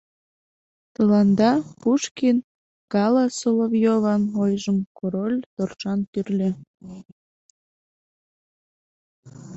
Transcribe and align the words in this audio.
Тыланда 0.93 1.51
Пушкин 1.81 2.37
галаСоловьёван 2.93 4.21
ойжым 4.43 4.77
Король 4.97 5.39
торжан 5.55 5.99
кӱрльӧ. 6.11 6.49